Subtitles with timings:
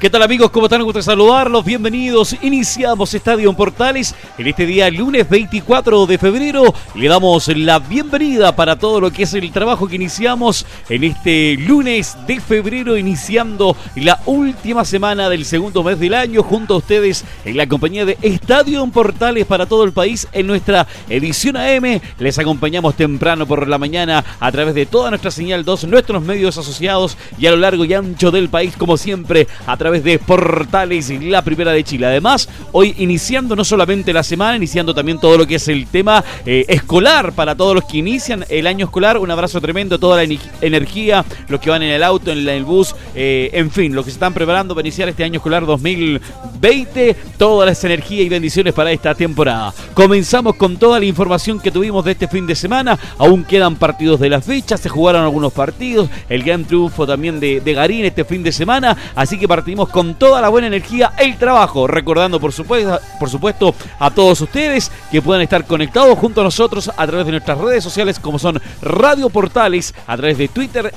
[0.00, 0.50] ¿Qué tal amigos?
[0.50, 0.82] ¿Cómo están?
[0.82, 1.62] Gusto saludarlos.
[1.62, 2.34] Bienvenidos.
[2.40, 6.72] Iniciamos Estadio en Portales en este día lunes 24 de febrero.
[6.94, 11.58] Le damos la bienvenida para todo lo que es el trabajo que iniciamos en este
[11.58, 17.22] lunes de febrero, iniciando la última semana del segundo mes del año junto a ustedes
[17.44, 22.00] en la compañía de Estadio en Portales para todo el país en nuestra edición AM.
[22.18, 26.56] Les acompañamos temprano por la mañana a través de toda nuestra señal 2, nuestros medios
[26.56, 31.10] asociados y a lo largo y ancho del país como siempre a través de Portales,
[31.20, 32.06] la primera de Chile.
[32.06, 36.24] Además, hoy iniciando no solamente la semana, iniciando también todo lo que es el tema
[36.46, 39.18] eh, escolar para todos los que inician el año escolar.
[39.18, 42.94] Un abrazo tremendo, toda la energía, los que van en el auto, en, el bus,
[43.14, 47.16] eh, en fin, los que se están preparando para iniciar este año escolar 2020.
[47.36, 49.74] Todas las energías y bendiciones para esta temporada.
[49.94, 52.96] Comenzamos con toda la información que tuvimos de este fin de semana.
[53.18, 56.08] Aún quedan partidos de la fecha, se jugaron algunos partidos.
[56.28, 58.96] El gran triunfo también de, de Garín este fin de semana.
[59.14, 61.86] Así que partimos con toda la buena energía el trabajo.
[61.86, 66.90] Recordando, por supuesto, por supuesto, a todos ustedes que puedan estar conectados junto a nosotros
[66.96, 70.92] a través de nuestras redes sociales como son Radio Portales, a través de Twitter,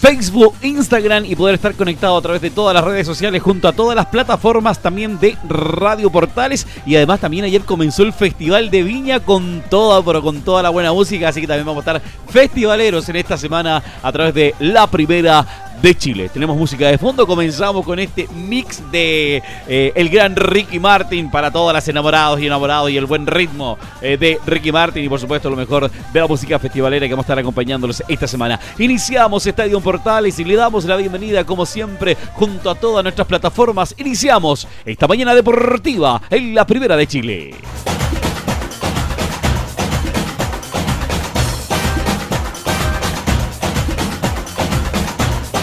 [0.00, 3.72] Facebook, Instagram y poder estar conectado a través de todas las redes sociales junto a
[3.72, 8.82] todas las plataformas también de Radio Portales y además también ayer comenzó el Festival de
[8.82, 12.10] Viña con toda, pero con toda la buena música, así que también vamos a estar
[12.30, 16.28] festivaleros en esta semana a través de la primera de Chile.
[16.28, 21.50] Tenemos música de fondo, comenzamos con este mix de eh, el gran Ricky Martin para
[21.50, 25.20] todas las enamorados y enamorados y el buen ritmo eh, de Ricky Martin y por
[25.20, 28.60] supuesto lo mejor de la música festivalera que vamos a estar acompañándolos esta semana.
[28.78, 33.94] Iniciamos Estadio Portales y le damos la bienvenida como siempre junto a todas nuestras plataformas.
[33.98, 37.54] Iniciamos esta mañana deportiva en la primera de Chile.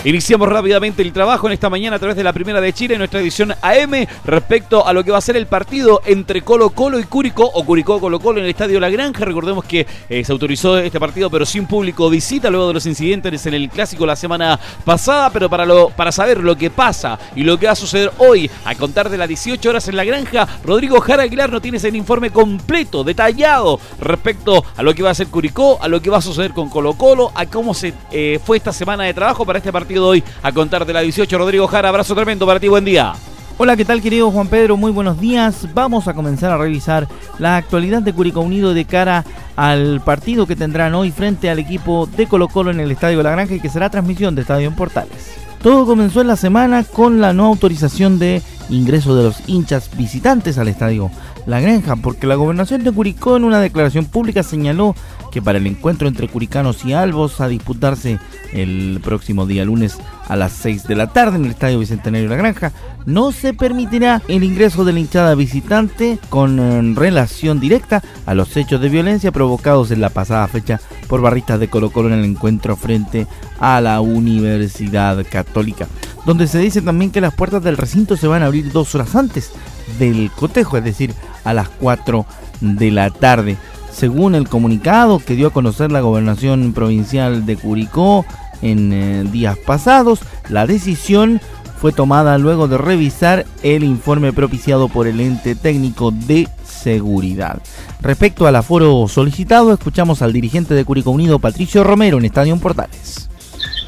[0.08, 3.00] Iniciamos rápidamente el trabajo en esta mañana a través de la Primera de Chile, en
[3.00, 6.98] nuestra edición AM, respecto a lo que va a ser el partido entre Colo Colo
[6.98, 9.26] y Curicó, o Curicó Colo Colo en el Estadio La Granja.
[9.26, 13.46] Recordemos que eh, se autorizó este partido, pero sin público visita, luego de los incidentes
[13.48, 17.44] en el Clásico la semana pasada, pero para, lo, para saber lo que pasa y
[17.44, 20.48] lo que va a suceder hoy, a contar de las 18 horas en La Granja,
[20.64, 25.12] Rodrigo Jara Aguilar no tiene ese informe completo, detallado, respecto a lo que va a
[25.12, 28.40] hacer Curicó, a lo que va a suceder con Colo Colo, a cómo se eh,
[28.42, 31.38] fue esta semana de trabajo para este partido hoy a contar de la 18.
[31.38, 33.14] Rodrigo Jara, abrazo tremendo para ti, buen día.
[33.60, 34.78] Hola, ¿qué tal querido Juan Pedro?
[34.78, 35.68] Muy buenos días.
[35.74, 37.08] Vamos a comenzar a revisar
[37.40, 39.26] la actualidad de Curicó Unido de cara
[39.56, 43.32] al partido que tendrán hoy frente al equipo de Colo Colo en el Estadio La
[43.32, 45.34] Granja y que será transmisión de Estadio en Portales.
[45.64, 50.60] Todo comenzó en la semana con la no autorización de ingreso de los hinchas visitantes
[50.60, 51.10] al estadio
[51.48, 54.94] La Granja, porque la gobernación de Curicó en una declaración pública señaló
[55.32, 58.20] que para el encuentro entre Curicanos y Albos a disputarse
[58.52, 59.98] el próximo día lunes
[60.28, 62.74] a las 6 de la tarde en el Estadio Bicentenario de la Granja,
[63.06, 68.58] no se permitirá el ingreso de la hinchada visitante con eh, relación directa a los
[68.58, 72.26] hechos de violencia provocados en la pasada fecha por barristas de Colo Colo en el
[72.26, 73.26] encuentro frente
[73.62, 75.88] a la Universidad Católica,
[76.26, 79.16] donde se dice también que las puertas del recinto se van a abrir dos horas
[79.16, 79.54] antes
[79.98, 81.14] del cotejo, es decir,
[81.48, 82.26] a las 4
[82.62, 83.58] de la tarde.
[83.92, 88.26] Según el comunicado que dio a conocer la gobernación provincial de Curicó
[88.62, 90.20] en eh, días pasados,
[90.50, 91.42] la decisión
[91.80, 97.62] fue tomada luego de revisar el informe propiciado por el ente técnico de seguridad.
[98.02, 103.30] Respecto al aforo solicitado, escuchamos al dirigente de Curicó Unido, Patricio Romero, en Estadio Portales.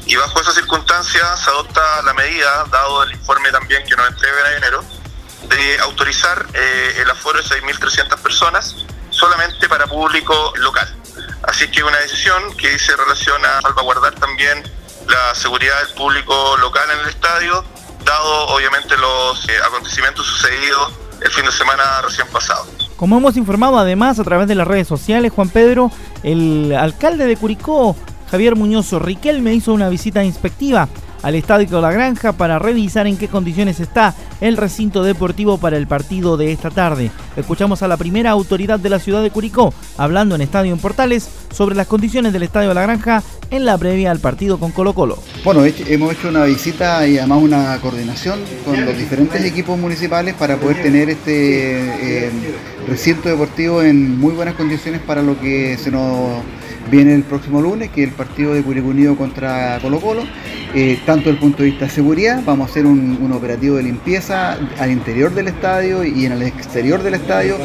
[0.06, 4.34] Y bajo esas circunstancias se adopta la medida, dado el informe también que nos entrega
[4.50, 4.84] en enero,
[5.50, 10.88] de autorizar eh, el aforo de 6.300 personas solamente para público local.
[11.42, 14.62] Así que una decisión que se relaciona a salvaguardar también
[15.08, 17.64] la seguridad del público local en el estadio,
[18.04, 22.66] dado obviamente los eh, acontecimientos sucedidos el fin de semana recién pasado.
[22.96, 25.90] Como hemos informado además a través de las redes sociales, Juan Pedro,
[26.22, 27.96] el alcalde de Curicó,
[28.30, 30.88] Javier Muñoz Riquel, me hizo una visita inspectiva
[31.22, 35.86] al Estadio La Granja para revisar en qué condiciones está el recinto deportivo para el
[35.86, 37.10] partido de esta tarde.
[37.36, 41.28] Escuchamos a la primera autoridad de la ciudad de Curicó hablando en Estadio en Portales
[41.52, 45.18] sobre las condiciones del Estadio La Granja en la previa al partido con Colo Colo.
[45.44, 50.56] Bueno, hemos hecho una visita y además una coordinación con los diferentes equipos municipales para
[50.56, 52.30] poder tener este eh,
[52.88, 56.42] recinto deportivo en muy buenas condiciones para lo que se nos
[56.90, 60.22] viene el próximo lunes, que es el partido de Curicó contra Colo Colo.
[60.72, 63.82] Eh, tanto desde el punto de vista de seguridad, vamos a hacer un, operativo de
[63.82, 67.56] limpieza al interior del estadio y en el exterior del estadio,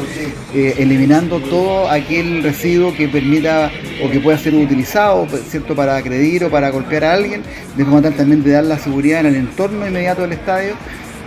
[0.54, 3.70] eh, eliminando todo aquel residuo que permita
[4.02, 5.74] o que pueda ser utilizado ¿cierto?
[5.74, 7.42] para agredir o para golpear a alguien,
[7.76, 10.74] de forma tal también de dar la seguridad en el entorno inmediato del estadio.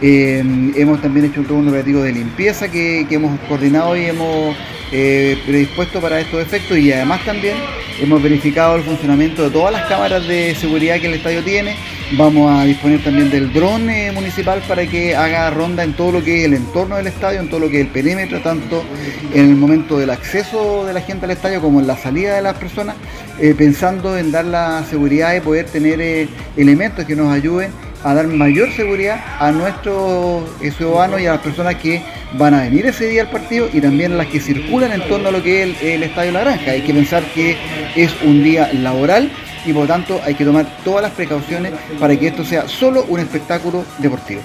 [0.02, 0.42] Eh,
[0.76, 4.56] hemos también hecho todo un operativo de limpieza que, hemos coordinado y hemos
[4.92, 7.56] eh, predispuesto para estos efectos y además también
[8.02, 11.76] hemos verificado el funcionamiento de todas las cámaras de seguridad que el estadio tiene.
[12.18, 16.24] Vamos a disponer también del dron eh, municipal para que haga ronda en todo lo
[16.24, 18.84] que es el entorno del estadio, en todo lo que es el perímetro, tanto
[19.34, 22.42] en el momento del acceso de la gente al estadio como en la salida de
[22.42, 22.96] las personas,
[23.40, 27.70] eh, pensando en dar la seguridad y poder tener elementos que nos ayuden
[28.04, 30.44] a dar mayor seguridad a nuestros
[30.78, 32.02] ciudadanos y a las personas que
[32.34, 35.30] van a venir ese día al partido y también a las que circulan en torno
[35.30, 36.72] a lo que es el, Estadio La Granja.
[36.72, 37.58] Hay que pensar que
[37.96, 39.32] es un día laboral
[39.66, 43.06] y por lo tanto hay que tomar todas las precauciones para que esto sea solo
[43.10, 44.42] un espectáculo deportivo.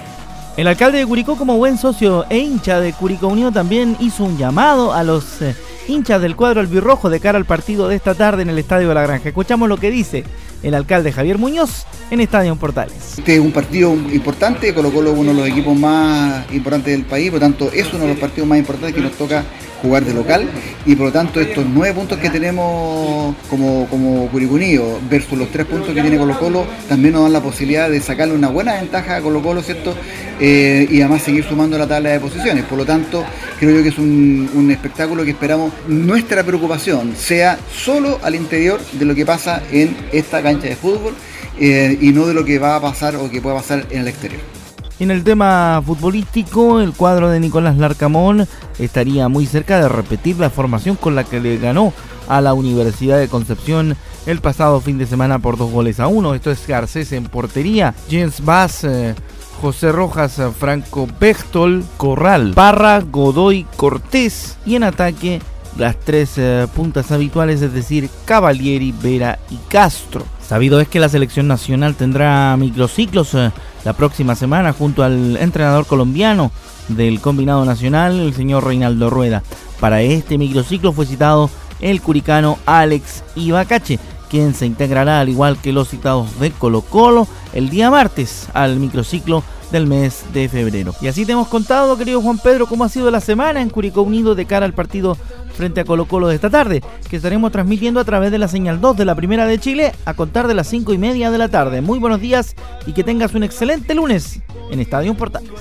[0.57, 4.37] El alcalde de Curicó, como buen socio e hincha de Curicó Unido, también hizo un
[4.37, 5.53] llamado a los eh,
[5.87, 9.01] hinchas del cuadro albirrojo de cara al partido de esta tarde en el Estadio la
[9.01, 9.29] Granja.
[9.29, 10.23] Escuchamos lo que dice
[10.65, 13.19] el alcalde Javier Muñoz en Estadio Portales.
[13.19, 17.29] Este es un partido importante, Colo es uno de los equipos más importantes del país,
[17.29, 19.43] por tanto es uno de los partidos más importantes que nos toca
[19.81, 20.47] jugar de local
[20.85, 25.65] y por lo tanto estos nueve puntos que tenemos como, como Curicunío versus los tres
[25.65, 29.17] puntos que tiene Colo Colo también nos dan la posibilidad de sacarle una buena ventaja
[29.17, 29.95] a Colo Colo, ¿cierto?
[30.39, 32.65] Eh, y además seguir sumando la tabla de posiciones.
[32.65, 33.23] Por lo tanto,
[33.59, 38.79] creo yo que es un, un espectáculo que esperamos nuestra preocupación sea solo al interior
[38.93, 41.13] de lo que pasa en esta cancha de fútbol
[41.59, 44.07] eh, y no de lo que va a pasar o que pueda pasar en el
[44.07, 44.54] exterior.
[44.97, 48.47] En el tema futbolístico, el cuadro de Nicolás Larcamón
[48.79, 51.91] estaría muy cerca de repetir la formación con la que le ganó
[52.29, 56.33] a la Universidad de Concepción el pasado fin de semana por dos goles a uno.
[56.33, 59.15] Esto es Garcés en portería, James Bass, eh,
[59.61, 65.41] José Rojas, Franco Bechtol, Corral, Parra, Godoy, Cortés y en ataque
[65.77, 70.23] las tres eh, puntas habituales, es decir, Cavalieri, Vera y Castro.
[70.41, 73.51] Sabido es que la selección nacional tendrá microciclos eh,
[73.85, 76.51] la próxima semana junto al entrenador colombiano
[76.89, 79.43] del combinado nacional, el señor Reinaldo Rueda.
[79.79, 81.49] Para este microciclo fue citado
[81.79, 83.99] el curicano Alex Ibacache,
[84.29, 88.77] quien se integrará al igual que los citados de Colo Colo el día martes al
[88.77, 89.43] microciclo
[89.75, 90.95] del mes de febrero.
[91.01, 94.03] Y así te hemos contado, querido Juan Pedro, cómo ha sido la semana en Curicó
[94.03, 95.17] Unido de cara al partido
[95.53, 98.79] frente a Colo Colo de esta tarde, que estaremos transmitiendo a través de la señal
[98.79, 101.49] 2 de la Primera de Chile a contar de las 5 y media de la
[101.49, 101.81] tarde.
[101.81, 102.55] Muy buenos días
[102.87, 104.39] y que tengas un excelente lunes
[104.71, 105.51] en Estadio Portales.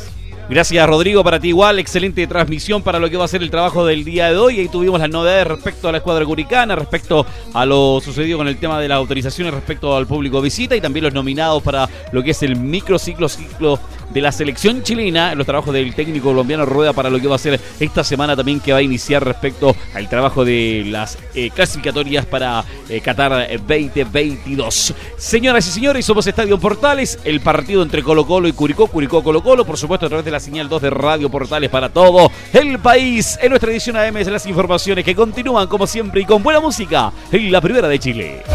[0.49, 3.87] Gracias Rodrigo, para ti igual, excelente transmisión para lo que va a ser el trabajo
[3.87, 4.61] del día de hoy.
[4.61, 7.25] Ahí tuvimos las novedades respecto a la escuadra curicana, respecto
[7.55, 11.05] a lo sucedido con el tema de las autorizaciones respecto al público visita y también
[11.05, 13.81] los nominados para lo que es el microciclo ciclo
[14.11, 17.39] de la selección chilena, los trabajos del técnico colombiano Rueda para lo que va a
[17.39, 22.27] ser esta semana también que va a iniciar respecto al trabajo de las eh, clasificatorias
[22.27, 24.95] para eh, Qatar 2022.
[25.17, 29.43] Señoras y señores, somos Estadio Portales, el partido entre Colo Colo y Curicó, Curicó Colo
[29.43, 32.79] Colo, por supuesto a través de la señal 2 de Radio Portales para todo el
[32.79, 33.39] país.
[33.43, 37.13] En nuestra edición AM de las informaciones que continúan como siempre y con buena música
[37.33, 38.54] en la primera de Chile.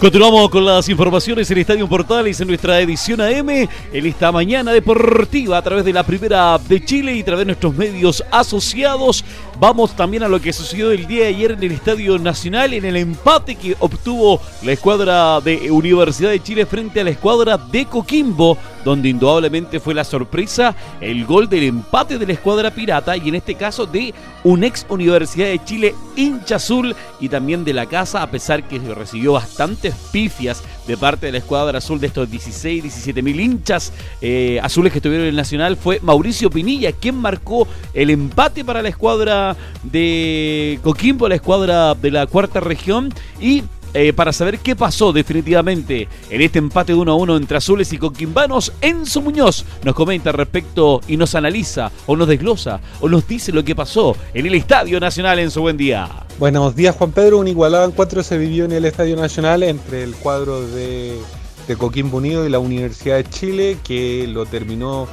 [0.00, 5.58] Continuamos con las informaciones en Estadio Portales en nuestra edición AM en esta mañana deportiva
[5.58, 9.22] a través de la primera de Chile y a través de nuestros medios asociados.
[9.60, 12.86] Vamos también a lo que sucedió el día de ayer en el Estadio Nacional en
[12.86, 17.84] el empate que obtuvo la escuadra de Universidad de Chile frente a la escuadra de
[17.84, 23.28] Coquimbo, donde indudablemente fue la sorpresa el gol del empate de la escuadra pirata y
[23.28, 24.14] en este caso de
[24.44, 28.78] un ex Universidad de Chile hincha azul y también de la casa a pesar que
[28.78, 33.92] recibió bastante pifias de parte de la escuadra azul de estos 16, 17 mil hinchas
[34.20, 38.82] eh, azules que estuvieron en el Nacional fue Mauricio Pinilla, quien marcó el empate para
[38.82, 43.62] la escuadra de Coquimbo, la escuadra de la cuarta región y
[43.94, 47.98] eh, para saber qué pasó definitivamente en este empate 1 a 1 entre azules y
[47.98, 53.52] coquimbanos, Enzo Muñoz nos comenta respecto y nos analiza o nos desglosa o nos dice
[53.52, 56.08] lo que pasó en el Estadio Nacional en su buen día.
[56.38, 60.14] Buenos días Juan Pedro, un igualado cuatro se vivió en el Estadio Nacional entre el
[60.14, 61.18] cuadro de,
[61.66, 65.08] de Coquimbo Unido y la Universidad de Chile que lo terminó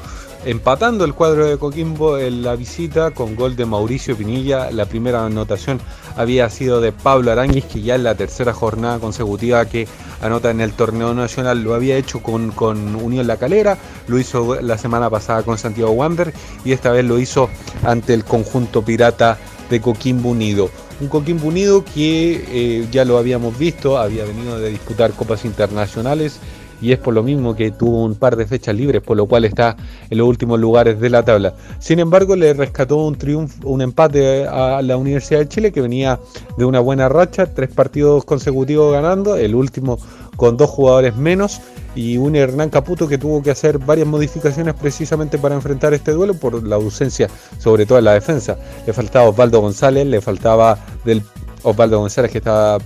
[0.47, 4.71] empatando el cuadro de Coquimbo en la visita con gol de Mauricio Pinilla.
[4.71, 5.81] La primera anotación
[6.15, 9.89] había sido de Pablo Aranguis, que ya en la tercera jornada consecutiva que
[10.21, 13.77] anota en el torneo nacional lo había hecho con, con Unión La Calera,
[14.07, 17.49] lo hizo la semana pasada con Santiago Wander y esta vez lo hizo
[17.83, 19.37] ante el conjunto pirata
[19.69, 20.69] de Coquimbo Unido.
[21.01, 26.39] Un Coquimbo Unido que eh, ya lo habíamos visto, había venido de disputar copas internacionales
[26.81, 29.45] y es por lo mismo que tuvo un par de fechas libres, por lo cual
[29.45, 29.75] está
[30.09, 31.53] en los últimos lugares de la tabla.
[31.79, 36.19] Sin embargo, le rescató un triunfo, un empate a la Universidad de Chile que venía
[36.57, 39.97] de una buena racha, tres partidos consecutivos ganando, el último
[40.35, 41.61] con dos jugadores menos
[41.95, 46.35] y un Hernán Caputo que tuvo que hacer varias modificaciones precisamente para enfrentar este duelo
[46.35, 48.57] por la ausencia, sobre todo en la defensa.
[48.85, 51.23] Le faltaba Osvaldo González, le faltaba del
[51.63, 52.77] Osvaldo González que estaba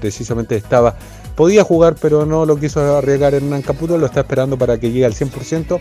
[0.00, 0.96] precisamente estaba
[1.40, 5.06] Podía jugar, pero no lo quiso arriesgar Hernán Caputo, lo está esperando para que llegue
[5.06, 5.80] al 100%.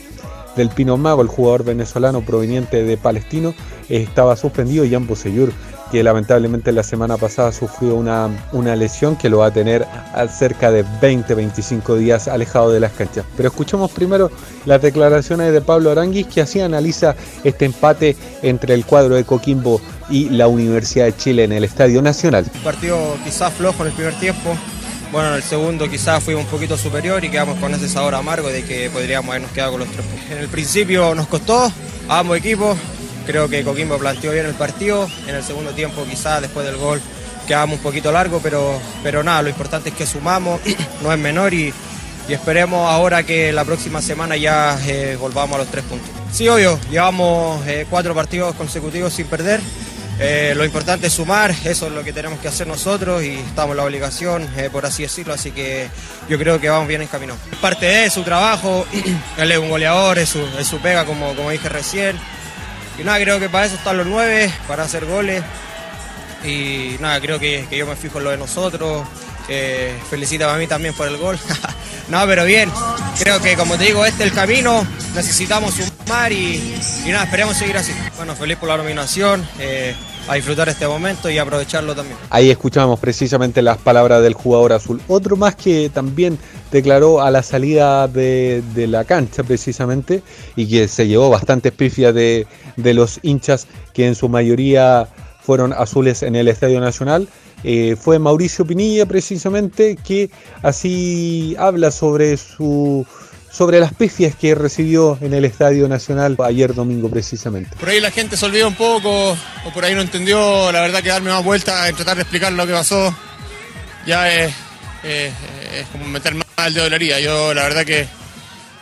[0.56, 3.54] Del Pino Mago, el jugador venezolano proveniente de Palestino,
[3.90, 4.86] estaba suspendido.
[4.86, 5.52] Y Jan Buseyur,
[5.92, 10.26] que lamentablemente la semana pasada sufrió una, una lesión que lo va a tener a
[10.30, 13.26] cerca de 20-25 días alejado de las canchas.
[13.36, 14.32] Pero escuchemos primero
[14.66, 19.82] las declaraciones de Pablo Aranguis, que así analiza este empate entre el cuadro de Coquimbo
[20.10, 22.46] y la Universidad de Chile en el Estadio Nacional.
[22.64, 24.56] partido quizás flojo en el primer tiempo,
[25.12, 28.50] bueno, en el segundo quizás fuimos un poquito superior y quedamos con ese sabor amargo
[28.50, 30.32] de que podríamos habernos quedado con los tres puntos.
[30.32, 31.72] En el principio nos costó
[32.08, 32.78] ambos equipos,
[33.26, 37.02] creo que Coquimbo planteó bien el partido, en el segundo tiempo quizás después del gol
[37.48, 40.62] quedamos un poquito largo, pero, pero nada, lo importante es que sumamos,
[41.02, 41.74] no es menor y,
[42.28, 46.08] esperemos ahora que la próxima semana ya eh, volvamos a los tres puntos.
[46.32, 49.60] Sí, obvio, llevamos eh, cuatro partidos consecutivos sin perder.
[50.22, 53.72] Eh, lo importante es sumar, eso es lo que tenemos que hacer nosotros y estamos
[53.72, 55.88] en la obligación, eh, por así decirlo, así que
[56.28, 57.38] yo creo que vamos bien en camino.
[57.62, 58.86] Parte de su trabajo,
[59.38, 62.18] él es un goleador, es su, pega, como, como dije recién.
[63.00, 65.42] Y nada, creo que para eso están los nueve, para hacer goles.
[66.44, 69.08] Y nada, creo que, yo me fijo en lo de nosotros.
[69.48, 71.40] Eh, felicita a mí también por el gol.
[72.10, 72.70] no, pero bien,
[73.18, 74.86] creo que como te digo, este es el camino,
[75.16, 76.76] necesitamos sumar y,
[77.06, 77.94] y nada, esperemos seguir así.
[78.18, 79.48] Bueno, feliz por la nominación
[80.30, 82.16] a disfrutar este momento y aprovecharlo también.
[82.30, 85.02] Ahí escuchamos precisamente las palabras del jugador azul.
[85.08, 86.38] Otro más que también
[86.72, 90.22] declaró a la salida de, la cancha precisamente
[90.56, 95.08] y que se llevó bastantes pifias de, de los hinchas que en su mayoría
[95.42, 97.28] fueron azules en el Estadio Nacional.
[97.64, 100.30] Eh, fue Mauricio Pinilla precisamente que
[100.62, 103.06] así habla sobre su
[103.52, 107.76] sobre las pifias que recibió en el Estadio Nacional ayer domingo precisamente.
[107.78, 111.02] Por ahí la gente se olvidó un poco o por ahí no entendió, la verdad
[111.02, 113.14] que darme más vuelta en tratar de explicar lo que pasó
[114.06, 114.54] ya es,
[115.92, 116.36] como meter
[116.68, 117.20] dedo de la herida.
[117.20, 118.02] Yo la verdad que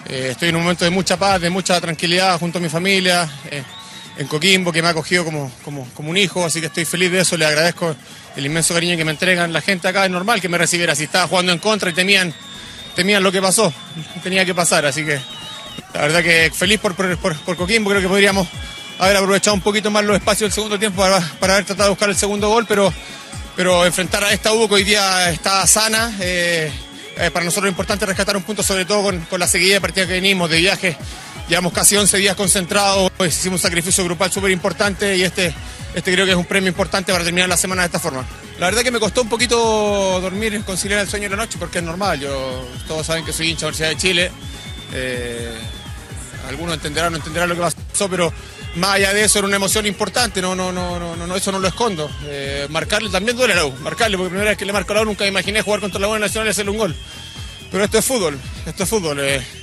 [0.10, 3.30] eh, estoy en un momento de mucha paz, de mucha tranquilidad junto a mi familia,
[3.52, 3.64] eh,
[4.18, 7.12] en Coquimbo que me ha acogido como, como, como un hijo, así que estoy feliz
[7.12, 7.96] de eso, le agradezco
[8.36, 9.54] el inmenso cariño que me entregan.
[9.54, 12.34] La gente acá, es normal que me recibiera, si estaba jugando en contra y temían
[12.98, 13.72] temían lo que pasó,
[14.24, 15.20] tenía que pasar, así que
[15.94, 18.48] la verdad que feliz por, por, Coquimbo, creo que podríamos
[18.98, 21.18] haber aprovechado un poquito más los espacios del segundo tiempo para,
[21.54, 22.92] haber tratado de buscar el segundo gol, pero,
[23.56, 26.72] pero enfrentar a esta U que hoy día está sana, eh,
[27.18, 30.08] eh, para nosotros es importante rescatar un punto, sobre todo con, la seguida de partida
[30.08, 30.98] que venimos de viaje,
[31.48, 35.54] llevamos casi 11 días concentrados, pues, hicimos un sacrificio grupal súper importante y este,
[35.96, 38.26] este creo que es un premio importante para terminar la semana de esta forma.
[38.60, 41.78] La verdad que me costó un poquito dormir, conciliar el sueño de la noche, porque
[41.78, 42.20] es normal.
[42.88, 44.32] Todos saben que soy hincha de la Universidad de Chile.
[44.94, 45.54] Eh,
[46.48, 48.34] algunos entenderán o no entenderán lo que pasó, pero
[48.76, 51.68] más allá de eso era una emoción importante, no, no, no, no, eso no lo
[51.68, 52.10] escondo.
[52.26, 55.02] Eh, marcarle también duele la U, marcarle, porque primera vez que le marco a la
[55.02, 56.96] U nunca imaginé jugar contra la U Nacional y hacerle un gol.
[57.70, 59.20] Pero esto es fútbol, esto es fútbol.
[59.20, 59.57] Eh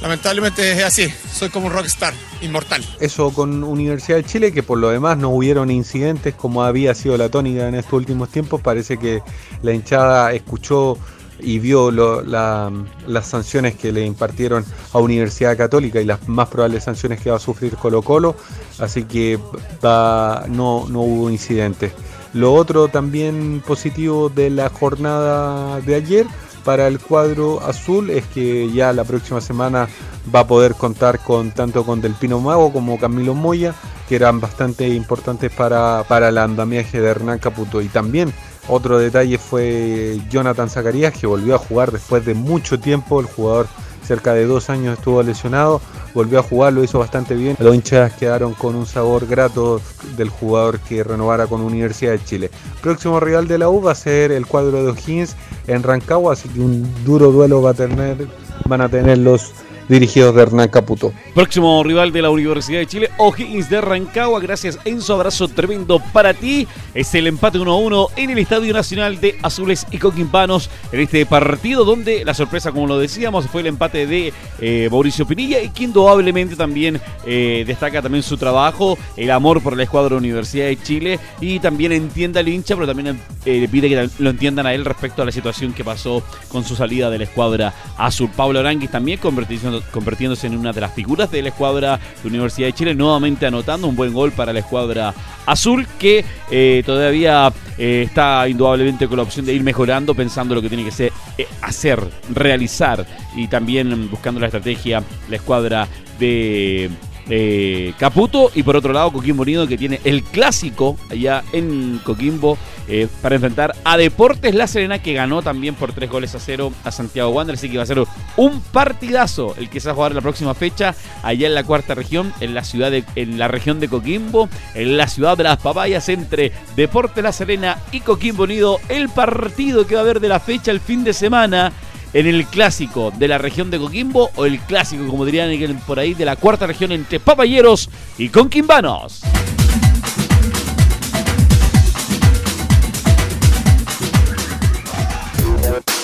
[0.00, 2.84] lamentablemente es así, soy como un rockstar, inmortal.
[3.00, 7.16] Eso con Universidad de Chile, que por lo demás no hubieron incidentes como había sido
[7.16, 9.22] la tónica en estos últimos tiempos, parece que
[9.62, 10.98] la hinchada escuchó
[11.40, 17.20] y vio las sanciones que le impartieron a Universidad Católica y las más probables sanciones
[17.20, 18.34] que va a sufrir Colo Colo,
[18.78, 19.38] así que
[19.82, 21.92] no, no hubo incidentes.
[22.34, 26.26] Lo otro también positivo de la jornada de ayer
[26.68, 29.88] para el cuadro azul es que ya la próxima semana
[30.34, 33.74] va a poder contar con tanto con Delpino Mago como Camilo Moya,
[34.06, 37.80] que eran bastante importantes para, para el andamiaje de Hernán Caputo.
[37.80, 38.34] Y también
[38.68, 43.18] Otro detalle fue Jonathan Zacarías, que volvió a jugar después de mucho tiempo.
[43.18, 43.66] El jugador
[44.08, 45.82] cerca de dos años estuvo lesionado,
[46.14, 47.56] volvió a jugar, lo hizo bastante bien.
[47.60, 49.82] Los hinchas quedaron con un sabor grato
[50.16, 52.50] del jugador que renovara con Universidad de Chile.
[52.80, 55.36] Próximo rival de la U va a ser el cuadro de O'Higgins
[55.66, 58.26] en Rancagua, así que un duro duelo va a tener,
[58.64, 59.52] van a tener los
[59.88, 61.12] dirigidos de Hernán Caputo.
[61.34, 64.40] Próximo rival de la Universidad de Chile, O'Higgins de Rancagua.
[64.40, 65.14] Gracias, Enzo.
[65.14, 66.66] Abrazo tremendo para ti.
[66.94, 71.84] Es el empate 1-1 en el Estadio Nacional de Azules y Coquimpanos en este partido,
[71.84, 75.84] donde la sorpresa, como lo decíamos, fue el empate de eh, Mauricio Pinilla y que
[75.84, 81.18] indudablemente también eh, destaca también su trabajo, el amor por la escuadra Universidad de Chile
[81.40, 85.22] y también entienda al hincha, pero también eh, pide que lo entiendan a él respecto
[85.22, 88.30] a la situación que pasó con su salida de la escuadra azul.
[88.34, 92.68] Pablo Aranguis también convirtiendo convirtiéndose en una de las figuras de la escuadra de Universidad
[92.68, 95.14] de Chile, nuevamente anotando un buen gol para la escuadra
[95.46, 100.62] azul que eh, todavía eh, está indudablemente con la opción de ir mejorando, pensando lo
[100.62, 102.00] que tiene que ser, eh, hacer,
[102.34, 103.06] realizar
[103.36, 106.90] y también buscando la estrategia la escuadra de
[107.28, 112.56] eh, Caputo y por otro lado Coquimbo Unido que tiene el clásico allá en Coquimbo
[112.88, 116.72] eh, para enfrentar a Deportes La Serena que ganó también por tres goles a cero
[116.84, 118.02] a Santiago Wander, así que va a ser
[118.36, 121.94] un partidazo el que se va a jugar la próxima fecha allá en la cuarta
[121.94, 125.58] región, en la ciudad de, en la región de Coquimbo, en la ciudad de las
[125.58, 130.28] papayas entre Deportes La Serena y Coquimbo Unido, el partido que va a haber de
[130.28, 131.72] la fecha el fin de semana
[132.12, 136.14] en el clásico de la región de Coquimbo o el clásico, como dirían por ahí,
[136.14, 139.22] de la cuarta región entre Papayeros y Conquimbanos.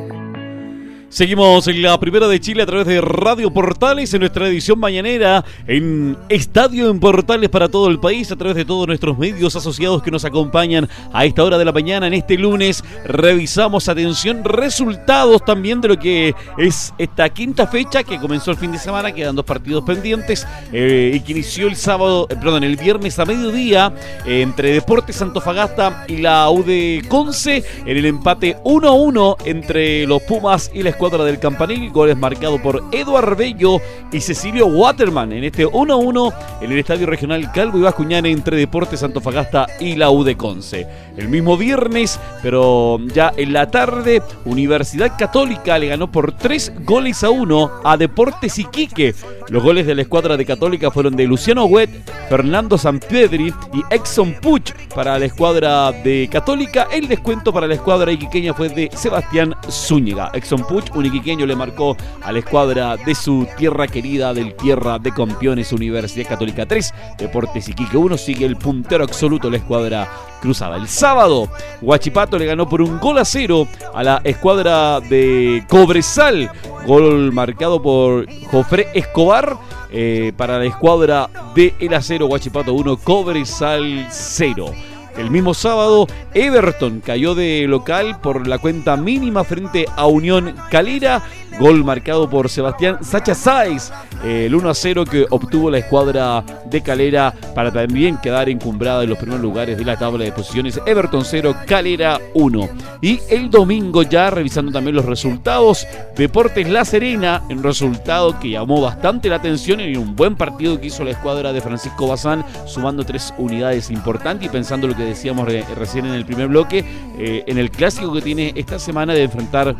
[1.11, 5.43] Seguimos en la primera de Chile a través de Radio Portales en nuestra edición mañanera
[5.67, 10.01] en Estadio en Portales para todo el país a través de todos nuestros medios asociados
[10.01, 12.81] que nos acompañan a esta hora de la mañana en este lunes.
[13.03, 18.71] Revisamos, atención, resultados también de lo que es esta quinta fecha que comenzó el fin
[18.71, 22.77] de semana, quedan dos partidos pendientes eh, y que inició el sábado, eh, perdón, el
[22.77, 23.93] viernes a mediodía
[24.25, 30.71] eh, entre Deportes Antofagasta y la UD Conce en el empate 1-1 entre los Pumas
[30.73, 31.89] y la escuadra del Campanil.
[31.89, 37.51] Goles marcados por Eduard Bello y Cecilio Waterman en este 1-1 en el Estadio Regional
[37.51, 40.85] Calvo y Bascuñán entre Deportes Antofagasta y la U de Conce.
[41.17, 47.23] El mismo viernes, pero ya en la tarde, Universidad Católica le ganó por 3 goles
[47.23, 49.15] a 1 a Deportes Iquique.
[49.49, 51.89] Los goles de la escuadra de Católica fueron de Luciano Huet,
[52.29, 56.87] Fernando Sanpiedri y Exxon Puch para la escuadra de Católica.
[56.91, 60.31] El descuento para la escuadra iquiqueña fue de Sebastián Zúñiga.
[60.33, 64.99] Exxon Puch un iquiqueño le marcó a la escuadra de su tierra querida del Tierra
[64.99, 66.93] de Campeones Universidad Católica 3.
[67.17, 70.09] Deportes Iquique 1 sigue el puntero absoluto la escuadra
[70.41, 70.77] cruzada.
[70.77, 71.49] El sábado,
[71.81, 76.51] Huachipato le ganó por un gol a cero a la escuadra de Cobresal.
[76.85, 79.57] Gol marcado por Jofre Escobar.
[79.93, 84.71] Eh, para la escuadra de El Acero, Huachipato 1, Cobresal 0.
[85.17, 91.21] El mismo sábado, Everton cayó de local por la cuenta mínima frente a Unión Calera.
[91.59, 93.91] Gol marcado por Sebastián Sacha Sáiz,
[94.23, 99.09] el 1 a 0 que obtuvo la escuadra de Calera para también quedar encumbrada en
[99.09, 100.79] los primeros lugares de la tabla de posiciones.
[100.85, 102.69] Everton 0, Calera 1.
[103.01, 108.81] Y el domingo ya revisando también los resultados, Deportes La Serena, en resultado que llamó
[108.81, 113.05] bastante la atención y un buen partido que hizo la escuadra de Francisco Bazán, sumando
[113.05, 116.83] tres unidades importantes y pensando lo que decíamos recién en el primer bloque,
[117.17, 119.75] eh, en el clásico que tiene esta semana de enfrentar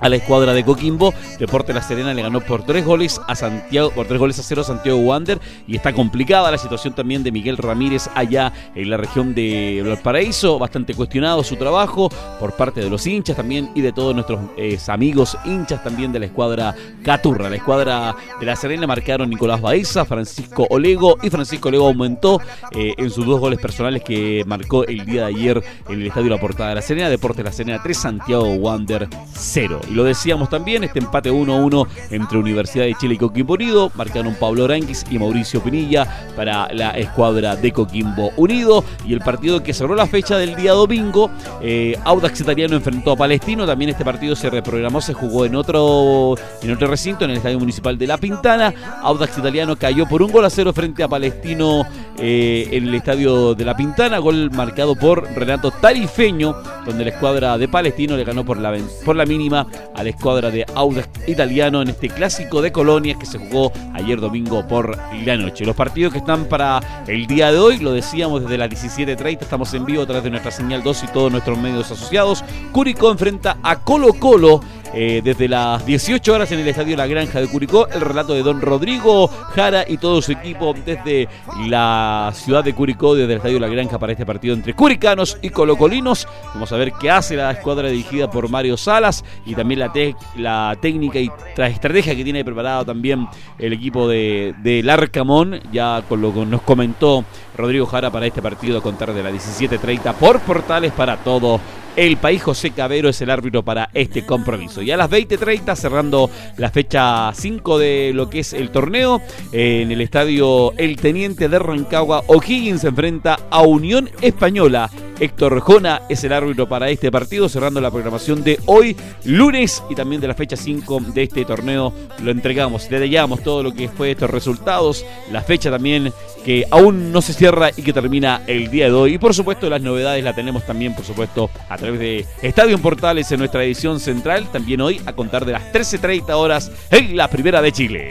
[0.00, 1.14] a la escuadra de Coquimbo.
[1.38, 4.62] Deporte La Serena le ganó por tres goles a Santiago, por tres goles a cero
[4.62, 5.40] a Santiago Wander.
[5.66, 10.58] Y está complicada la situación también de Miguel Ramírez allá en la región de Valparaíso.
[10.58, 14.78] Bastante cuestionado su trabajo por parte de los hinchas también y de todos nuestros eh,
[14.88, 17.50] amigos hinchas también de la escuadra Caturra.
[17.50, 22.40] La escuadra de La Serena marcaron Nicolás Baeza, Francisco Olego y Francisco Olego aumentó
[22.72, 26.30] eh, en sus dos goles personales que marcó el día de ayer en el Estadio
[26.30, 27.08] La Portada de La Serena.
[27.08, 29.80] Deporte La Serena 3, Santiago Wander 0.
[29.90, 33.90] Y lo decíamos también, este empate 1-1 entre Universidad de Chile y Coquimbo Unido.
[33.96, 38.84] Marcaron Pablo Aranguis y Mauricio Pinilla para la escuadra de Coquimbo Unido.
[39.04, 41.28] Y el partido que cerró la fecha del día domingo,
[41.60, 43.66] eh, Audax Italiano enfrentó a Palestino.
[43.66, 47.58] También este partido se reprogramó, se jugó en otro, en otro recinto, en el Estadio
[47.58, 48.72] Municipal de La Pintana.
[49.02, 51.84] Audax Italiano cayó por un gol a cero frente a Palestino
[52.16, 54.18] eh, en el Estadio de La Pintana.
[54.18, 56.54] Gol marcado por Renato Tarifeño,
[56.86, 58.72] donde la escuadra de Palestino le ganó por la,
[59.04, 63.26] por la mínima a la escuadra de Audax Italiano en este clásico de colonias que
[63.26, 65.64] se jugó ayer domingo por la noche.
[65.64, 69.72] Los partidos que están para el día de hoy, lo decíamos desde las 17.30, estamos
[69.74, 72.44] en vivo a través de nuestra señal 2 y todos nuestros medios asociados.
[72.72, 74.60] Curicó enfrenta a Colo Colo
[74.92, 77.86] eh, desde las 18 horas en el Estadio La Granja de Curicó.
[77.88, 81.28] El relato de don Rodrigo Jara y todo su equipo desde
[81.66, 85.50] la ciudad de Curicó, desde el Estadio La Granja para este partido entre curicanos y
[85.50, 86.26] colocolinos.
[86.54, 89.92] Vamos a ver qué hace la escuadra dirigida por Mario Salas y también la,
[90.36, 95.60] la técnica y la estrategia que tiene preparado también el equipo de, de Larcamón.
[95.72, 97.24] Ya con lo que nos comentó
[97.56, 101.60] Rodrigo Jara para este partido a contar de las 17.30 por portales para todo
[101.96, 102.42] el país.
[102.42, 104.82] José Cabero es el árbitro para este compromiso.
[104.82, 109.20] Y a las 20.30, cerrando la fecha 5 de lo que es el torneo,
[109.52, 114.90] en el estadio El Teniente de Rancagua, O'Higgins se enfrenta a Unión Española.
[115.20, 119.94] Héctor Jona es el árbitro para este partido, cerrando la programación de hoy, lunes, y
[119.94, 121.92] también de la fecha 5 de este torneo.
[122.22, 126.10] Lo entregamos, detallamos todo lo que fue estos resultados, la fecha también
[126.44, 129.14] que aún no se cierra y que termina el día de hoy.
[129.14, 133.32] Y por supuesto las novedades las tenemos también, por supuesto, a través de Estadio Portales
[133.32, 137.60] en nuestra edición central, también hoy a contar de las 13.30 horas en la Primera
[137.60, 138.10] de Chile.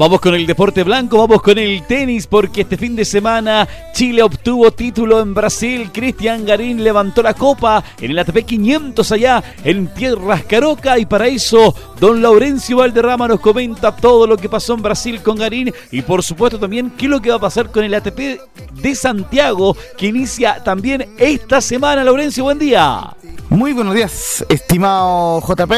[0.00, 4.22] Vamos con el deporte blanco, vamos con el tenis, porque este fin de semana Chile
[4.22, 5.90] obtuvo título en Brasil.
[5.92, 10.98] Cristian Garín levantó la copa en el ATP 500 allá en Tierras Caroca.
[10.98, 15.36] Y para eso, don Laurencio Valderrama nos comenta todo lo que pasó en Brasil con
[15.36, 15.70] Garín.
[15.90, 18.40] Y por supuesto también qué es lo que va a pasar con el ATP
[18.80, 22.02] de Santiago, que inicia también esta semana.
[22.04, 23.14] Laurencio, buen día.
[23.50, 25.72] Muy buenos días, estimado JP.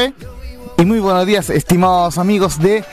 [0.77, 2.85] Y muy buenos días, estimados amigos de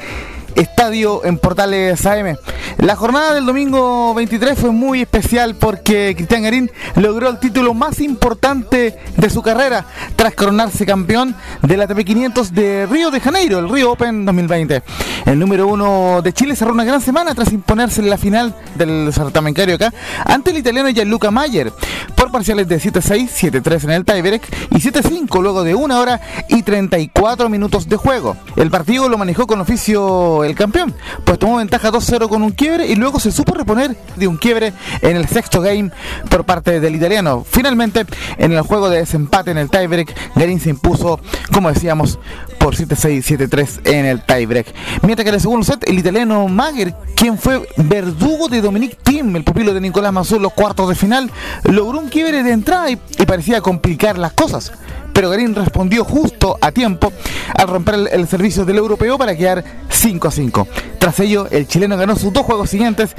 [0.55, 2.37] Estadio en Portales AM.
[2.79, 8.01] La jornada del domingo 23 fue muy especial porque Cristian Garín logró el título más
[8.01, 9.85] importante de su carrera
[10.17, 14.83] tras coronarse campeón de la TP500 de Río de Janeiro, el Río Open 2020.
[15.27, 19.11] El número uno de Chile cerró una gran semana tras imponerse en la final del
[19.13, 19.93] certamencario acá
[20.25, 21.73] ante el italiano Gianluca Mayer
[22.15, 26.63] por parciales de 7-6, 7-3 en el tiebreak y 7-5 luego de una hora y
[26.63, 28.37] 34 minutos de juego.
[28.57, 32.87] El partido lo manejó con oficio el campeón, pues tomó ventaja 2-0 con un quiebre
[32.87, 34.72] y luego se supo reponer de un quiebre
[35.03, 35.90] en el sexto game
[36.29, 37.44] por parte del italiano.
[37.48, 38.07] Finalmente,
[38.38, 41.20] en el juego de desempate en el tiebreak, Garín se impuso,
[41.53, 42.18] como decíamos,
[42.59, 44.66] por 7-6, 7-3 en el tiebreak.
[45.03, 49.35] Mientras que en el segundo set, el italiano Mager, quien fue verdugo de Dominic Thiem,
[49.37, 51.31] el pupilo de Nicolás Mazur, los cuartos de final,
[51.64, 54.72] logró un quiebre de entrada y parecía complicar las cosas
[55.20, 57.12] pero Garín respondió justo a tiempo
[57.54, 60.68] al romper el, servicio del europeo para quedar 5 a 5.
[60.98, 63.14] Tras ello, el chileno ganó sus dos juegos siguientes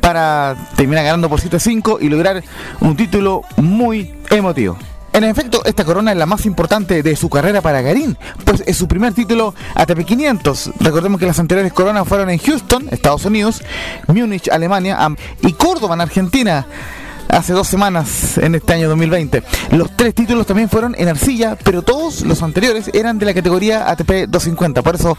[0.00, 2.42] para terminar ganando por 7 a 5 y lograr
[2.80, 4.78] un título muy emotivo.
[5.12, 8.78] En efecto, esta corona es la más importante de su carrera para Garín, pues es
[8.78, 10.70] su primer título ATP 500.
[10.80, 13.62] Recordemos que las anteriores coronas fueron en Houston, Estados Unidos,
[14.06, 14.96] Múnich, Alemania
[15.42, 16.66] y Córdoba, en Argentina
[17.32, 19.42] hace dos semanas en este año 2020.
[19.72, 23.90] Los tres títulos también fueron en arcilla, pero todos los anteriores eran de la categoría
[23.90, 24.82] ATP 250.
[24.82, 25.18] Por eso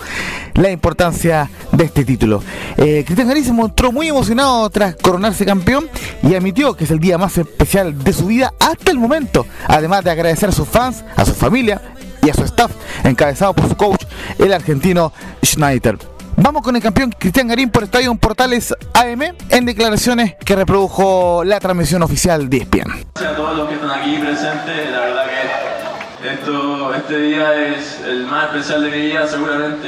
[0.54, 2.42] la importancia de este título.
[2.78, 5.90] Eh, Cristian Garín se mostró muy emocionado tras coronarse campeón
[6.22, 9.46] y admitió que es el día más especial de su vida hasta el momento.
[9.68, 11.82] Además de agradecer a sus fans, a su familia
[12.22, 12.72] y a su staff,
[13.04, 14.04] encabezado por su coach,
[14.38, 15.12] el argentino
[15.44, 16.13] Schneider.
[16.36, 21.60] Vamos con el campeón Cristian Garín por Estadio Portales AM en declaraciones que reprodujo la
[21.60, 23.06] transmisión oficial de ESPN.
[23.14, 28.02] Gracias a todos los que están aquí presentes, la verdad que esto, este día es
[28.02, 29.88] el más especial de mi vida seguramente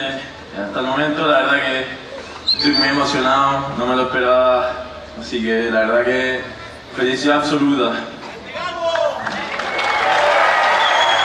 [0.64, 1.86] hasta el momento, la verdad que
[2.58, 4.72] estoy muy emocionado, no me lo esperaba,
[5.20, 6.42] así que la verdad que
[6.96, 7.92] felicidad absoluta.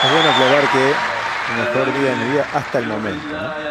[0.03, 1.11] Es bueno aclarar que
[1.51, 3.23] el mejor día de mi vida hasta el momento.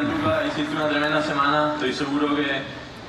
[0.03, 0.20] ¿no?
[0.61, 2.45] Hiciste una tremenda semana, estoy seguro que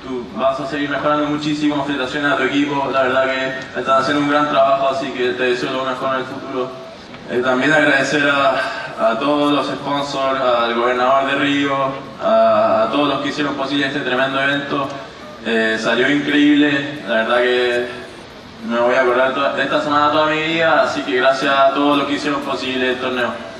[0.02, 1.84] tú vas a seguir mejorando muchísimo.
[1.84, 5.42] Felicitaciones a tu equipo, la verdad que están haciendo un gran trabajo, así que te
[5.42, 6.70] deseo lo mejor en el futuro.
[7.30, 11.76] Eh, también agradecer a, a, todos los sponsors, al gobernador de Río,
[12.24, 14.88] a, a, todos los que hicieron posible este tremendo evento.
[15.44, 17.86] Eh, salió increíble, la verdad que
[18.66, 22.06] me voy a acordar esta semana toda mi vida, así que gracias a todos los
[22.06, 23.52] que hicieron posible el torneo.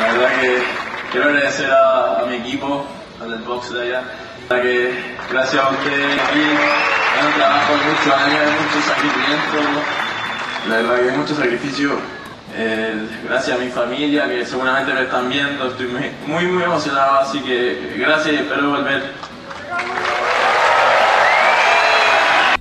[0.00, 0.62] La verdad que
[1.14, 2.84] quiero agradecer a, mi equipo,
[3.22, 4.02] al del box de allá,
[4.50, 4.92] la que
[5.30, 9.60] gracias a ustedes aquí es un muchos años, mucho sacrificio,
[10.68, 11.90] la verdad que es mucho sacrificio.
[12.56, 17.38] Eh, gracias a mi familia que seguramente me están viendo, estoy muy, muy emocionado, así
[17.40, 19.04] que gracias y espero volver.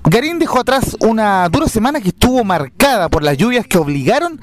[0.06, 4.40] Garín dejó atrás una dura semana que estuvo marcada por las lluvias que obligaron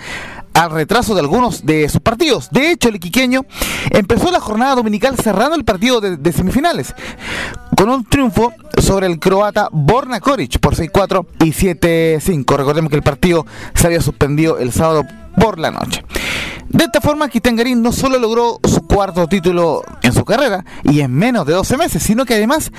[0.54, 2.48] al retraso de algunos de sus partidos.
[2.50, 3.44] De hecho, el iquiqueño
[3.90, 6.94] empezó la jornada dominical cerrando el partido de, semifinales
[7.76, 12.56] con un triunfo sobre el croata Borna Koric por 6-4 y 7-5.
[12.56, 15.04] Recordemos que el partido se había suspendido el sábado
[15.40, 16.04] por la noche.
[16.68, 21.12] De esta forma, Garín no solo logró su cuarto título en su carrera y en
[21.12, 22.70] menos de 12 meses, sino que además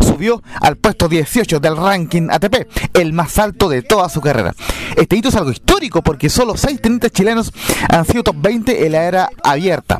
[0.00, 4.54] subió al puesto 18 del ranking ATP, el más alto de toda su carrera.
[4.96, 7.52] Este hito es algo histórico porque solo 6 tenistas chilenos
[7.88, 9.98] han sido top 20 en la era abierta.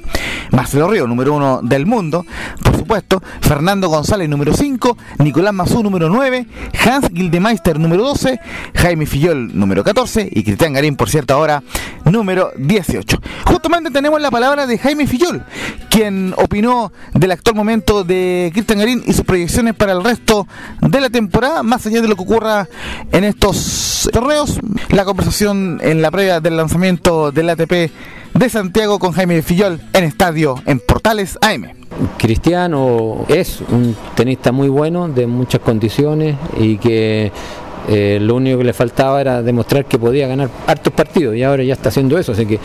[0.51, 2.25] Marcelo Río, número 1 del mundo,
[2.63, 6.47] por supuesto, Fernando González, número 5, Nicolás Mazú, número 9,
[6.85, 8.41] Hans Gildemeister, número 12,
[8.75, 11.63] Jaime Fillol, número 14 y Cristian Garín, por cierto, ahora
[12.11, 13.19] número 18.
[13.47, 15.43] Justamente tenemos la palabra de Jaime Fillol,
[15.91, 20.47] quien opinó del actual momento de Cristian Garín y sus proyecciones para el resto
[20.81, 22.69] de la temporada, más allá de lo que ocurra
[23.13, 24.59] en estos torneos.
[24.91, 27.91] La conversación en la previa del lanzamiento del ATP
[28.35, 31.73] de Santiago con Jaime Fillol en estadio en Portales AM.
[32.19, 37.33] Cristiano es un tenista muy bueno, de muchas condiciones y que
[37.89, 41.63] eh, lo único que le faltaba era demostrar que podía ganar hartos partidos y ahora
[41.63, 42.59] ya está haciendo eso, así que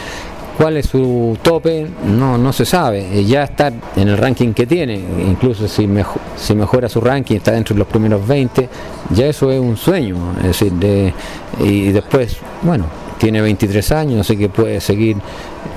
[0.57, 3.23] cuál es su tope no no se sabe.
[3.25, 7.51] Ya está en el ranking que tiene incluso si, mejor, si mejora su ranking está
[7.51, 8.69] dentro de los primeros 20
[9.11, 11.13] ya eso es un sueño es decir de,
[11.59, 12.85] y después bueno
[13.17, 15.17] tiene 23 años así que puede seguir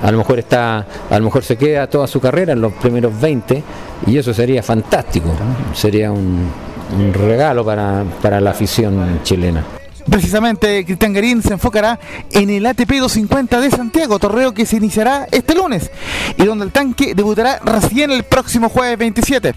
[0.03, 3.19] a lo mejor está a lo mejor se queda toda su carrera en los primeros
[3.19, 3.63] 20
[4.07, 5.29] y eso sería fantástico
[5.73, 6.49] sería un,
[6.95, 9.63] un regalo para, para la afición chilena
[10.09, 11.99] Precisamente, Cristian Garín se enfocará
[12.31, 15.91] en el ATP 250 de Santiago, torneo que se iniciará este lunes
[16.37, 19.55] y donde el tanque debutará recién el próximo jueves 27,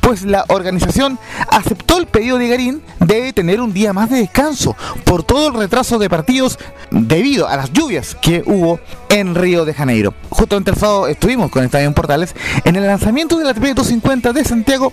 [0.00, 4.76] pues la organización aceptó el pedido de Garín de tener un día más de descanso
[5.04, 6.58] por todo el retraso de partidos
[6.90, 10.14] debido a las lluvias que hubo en Río de Janeiro.
[10.30, 12.34] Justamente el sábado estuvimos con Estadio Portales
[12.64, 14.92] en el lanzamiento del ATP 250 de Santiago,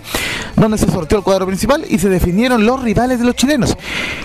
[0.56, 3.76] donde se sorteó el cuadro principal y se definieron los rivales de los chilenos.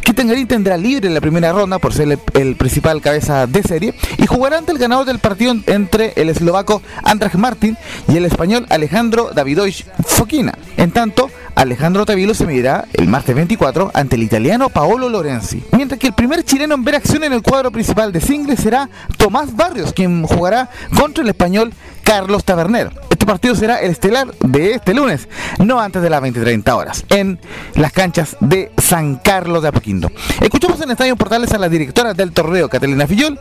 [0.03, 3.63] Cristian Garín tendrá libre en la primera ronda por ser el, el, principal cabeza de
[3.63, 8.25] serie y jugará ante el ganador del partido entre el eslovaco Andrzej Martin y el
[8.25, 10.57] español Alejandro Davidovich Fokina.
[10.77, 15.63] En tanto, Alejandro Tavilo se medirá el martes 24 ante el italiano Paolo Lorenzi.
[15.71, 18.89] Mientras que el primer chileno en ver acción en el cuadro principal de singles será
[19.17, 23.04] Tomás Barrios, quien jugará contra el español Carlos Taberner.
[23.25, 27.39] Este partido será el estelar de este lunes, no antes de las 20-30 horas, en
[27.73, 30.11] las canchas de San Carlos de Apoquindo.
[30.39, 33.39] Escuchamos en Estadio Portales a la directora del torneo, Catalina Fillol,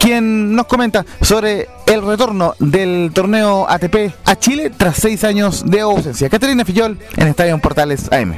[0.00, 5.78] quien nos comenta sobre el retorno del torneo ATP a Chile tras seis años de
[5.78, 6.28] ausencia.
[6.28, 8.34] Catalina Fillol en Estadio Portales AM.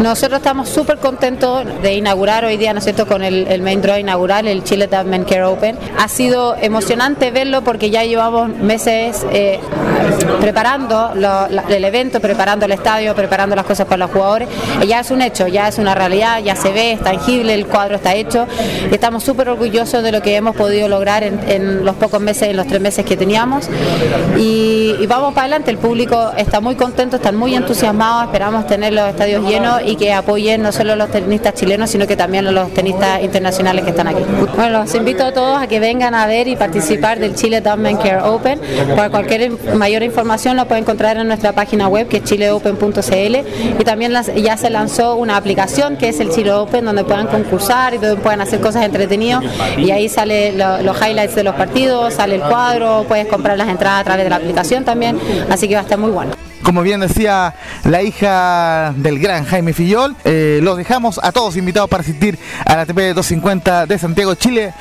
[0.00, 3.82] Nosotros estamos súper contentos de inaugurar hoy día, ¿no es cierto?, con el, el main
[3.82, 5.76] draw inaugural, el Chile Men Care Open.
[5.98, 9.60] Ha sido emocionante verlo porque ya llevamos meses eh,
[10.40, 11.12] preparando
[11.68, 14.48] el evento, preparando el estadio, preparando las cosas para los jugadores.
[14.86, 17.96] ya es un hecho, ya es una realidad, ya se ve, es tangible, el cuadro
[17.96, 18.46] está hecho.
[18.90, 22.66] estamos súper orgullosos de lo que hemos podido lograr en, los pocos meses, en los
[22.66, 23.68] tres meses que teníamos.
[24.36, 29.08] Y, vamos para adelante, el público está muy contento, están muy entusiasmados, esperamos tener los
[29.08, 33.22] estadios llenos y que apoyen no solo los tenistas chilenos, sino que también los tenistas
[33.22, 34.22] internacionales que están aquí.
[34.56, 37.96] Bueno, los invito a todos a que vengan a ver y participar del Chile Downman
[37.96, 38.60] Care Open.
[38.94, 43.36] Para cualquier mayor información lo pueden encontrar en nuestra página web que es chileopen.cl
[43.78, 47.94] y también ya se lanzó una aplicación que es el Chile Open donde puedan concursar
[47.94, 49.44] y donde puedan hacer cosas entretenidas
[49.76, 54.00] y ahí sale los highlights de los partidos, sale el cuadro, puedes comprar las entradas
[54.00, 55.18] a través de la aplicación también,
[55.50, 56.32] así que va a estar muy bueno.
[56.62, 57.54] Como bien decía
[57.84, 62.76] la hija del gran Jaime Fillol, eh, los dejamos a todos invitados para asistir a
[62.76, 64.74] la ATP 250 de Santiago, Chile,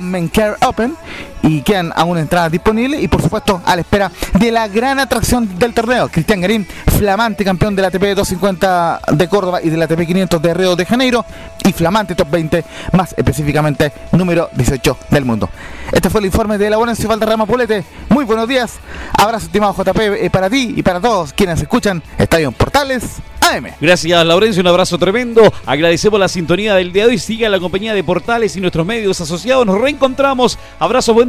[0.00, 0.96] Men Care Open
[1.42, 5.58] y quedan aún entradas disponibles y por supuesto a la espera de la gran atracción
[5.58, 6.66] del torneo, Cristian Garín,
[6.98, 10.76] flamante campeón de la ATP 250 de Córdoba y de la ATP 500 de Río
[10.76, 11.24] de Janeiro
[11.64, 15.48] y flamante top 20, más específicamente número 18 del mundo.
[15.92, 17.84] Este fue el informe de la buena Valderrama Polete.
[18.08, 18.78] Muy buenos días,
[19.18, 23.68] abrazo estimado JP eh, para ti y para todos quienes escuchan Estadio Portales AM.
[23.80, 25.42] Gracias Laurencio, un abrazo tremendo.
[25.66, 27.18] Agradecemos la sintonía del día de hoy.
[27.18, 29.66] Siga la compañía de Portales y nuestros medios asociados.
[29.66, 30.58] Nos reencontramos.
[30.78, 31.28] Abrazo, buen